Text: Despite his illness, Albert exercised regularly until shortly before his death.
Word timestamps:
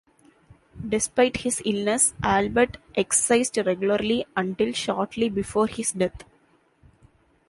Despite 0.89 1.37
his 1.37 1.61
illness, 1.63 2.15
Albert 2.23 2.77
exercised 2.95 3.55
regularly 3.57 4.25
until 4.35 4.73
shortly 4.73 5.29
before 5.29 5.67
his 5.67 5.91
death. 5.91 6.23